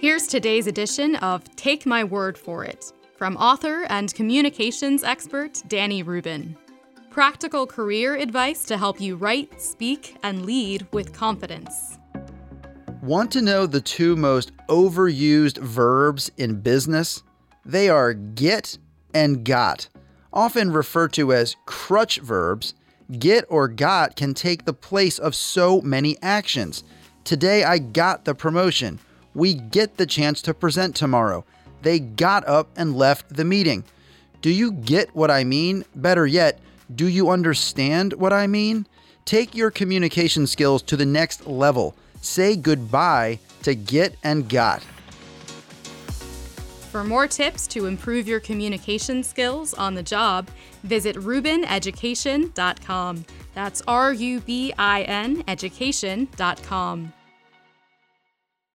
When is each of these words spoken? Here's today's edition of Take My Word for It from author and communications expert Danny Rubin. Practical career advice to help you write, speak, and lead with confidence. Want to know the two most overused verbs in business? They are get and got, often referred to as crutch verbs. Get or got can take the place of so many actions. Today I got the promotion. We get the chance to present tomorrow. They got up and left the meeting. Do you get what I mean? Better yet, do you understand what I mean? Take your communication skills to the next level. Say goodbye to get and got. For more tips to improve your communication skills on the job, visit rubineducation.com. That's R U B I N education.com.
Here's 0.00 0.28
today's 0.28 0.68
edition 0.68 1.16
of 1.16 1.42
Take 1.56 1.84
My 1.84 2.04
Word 2.04 2.38
for 2.38 2.64
It 2.64 2.92
from 3.16 3.36
author 3.36 3.84
and 3.88 4.14
communications 4.14 5.02
expert 5.02 5.60
Danny 5.66 6.04
Rubin. 6.04 6.56
Practical 7.10 7.66
career 7.66 8.14
advice 8.14 8.64
to 8.66 8.78
help 8.78 9.00
you 9.00 9.16
write, 9.16 9.60
speak, 9.60 10.16
and 10.22 10.46
lead 10.46 10.86
with 10.92 11.12
confidence. 11.12 11.98
Want 13.02 13.32
to 13.32 13.42
know 13.42 13.66
the 13.66 13.80
two 13.80 14.14
most 14.14 14.52
overused 14.68 15.58
verbs 15.58 16.30
in 16.36 16.60
business? 16.60 17.24
They 17.64 17.88
are 17.88 18.14
get 18.14 18.78
and 19.12 19.44
got, 19.44 19.88
often 20.32 20.70
referred 20.70 21.12
to 21.14 21.32
as 21.32 21.56
crutch 21.66 22.20
verbs. 22.20 22.74
Get 23.18 23.46
or 23.48 23.66
got 23.66 24.14
can 24.14 24.32
take 24.32 24.64
the 24.64 24.72
place 24.72 25.18
of 25.18 25.34
so 25.34 25.80
many 25.80 26.16
actions. 26.22 26.84
Today 27.24 27.64
I 27.64 27.78
got 27.78 28.26
the 28.26 28.36
promotion. 28.36 29.00
We 29.38 29.54
get 29.54 29.96
the 29.98 30.04
chance 30.04 30.42
to 30.42 30.52
present 30.52 30.96
tomorrow. 30.96 31.44
They 31.82 32.00
got 32.00 32.44
up 32.48 32.70
and 32.76 32.96
left 32.96 33.36
the 33.36 33.44
meeting. 33.44 33.84
Do 34.42 34.50
you 34.50 34.72
get 34.72 35.14
what 35.14 35.30
I 35.30 35.44
mean? 35.44 35.84
Better 35.94 36.26
yet, 36.26 36.58
do 36.92 37.06
you 37.06 37.30
understand 37.30 38.14
what 38.14 38.32
I 38.32 38.48
mean? 38.48 38.88
Take 39.26 39.54
your 39.54 39.70
communication 39.70 40.48
skills 40.48 40.82
to 40.82 40.96
the 40.96 41.06
next 41.06 41.46
level. 41.46 41.94
Say 42.20 42.56
goodbye 42.56 43.38
to 43.62 43.76
get 43.76 44.16
and 44.24 44.48
got. 44.48 44.82
For 46.90 47.04
more 47.04 47.28
tips 47.28 47.68
to 47.68 47.86
improve 47.86 48.26
your 48.26 48.40
communication 48.40 49.22
skills 49.22 49.72
on 49.72 49.94
the 49.94 50.02
job, 50.02 50.48
visit 50.82 51.14
rubineducation.com. 51.14 53.24
That's 53.54 53.82
R 53.86 54.12
U 54.14 54.40
B 54.40 54.74
I 54.76 55.02
N 55.02 55.44
education.com. 55.46 57.12